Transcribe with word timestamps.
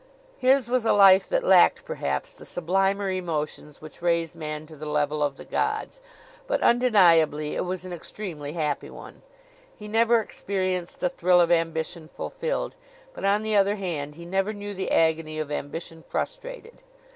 His 0.39 0.67
was 0.67 0.83
a 0.83 0.93
life 0.93 1.29
that 1.29 1.43
lacked, 1.43 1.85
perhaps, 1.85 2.33
the 2.33 2.43
sublimer 2.43 3.11
emotions 3.11 3.81
which 3.81 4.01
raise 4.01 4.33
man 4.33 4.65
to 4.65 4.75
the 4.75 4.87
level 4.89 5.21
of 5.21 5.35
the 5.37 5.45
gods; 5.45 6.01
but 6.47 6.59
undeniably 6.63 7.55
it 7.55 7.65
was 7.65 7.85
an 7.85 7.93
extremely 7.93 8.53
happy 8.53 8.89
one. 8.89 9.21
He 9.75 9.87
never 9.87 10.19
experienced 10.19 11.01
the 11.01 11.09
thrill 11.09 11.39
of 11.39 11.51
ambition 11.51 12.07
fulfilled; 12.11 12.75
but, 13.13 13.25
on 13.25 13.43
the 13.43 13.55
other 13.55 13.75
hand, 13.75 14.15
he 14.15 14.25
never 14.25 14.53
knew 14.53 14.73
the 14.73 14.89
agony 14.91 15.37
of 15.37 15.51
ambition 15.51 16.01
frustrated. 16.01 16.79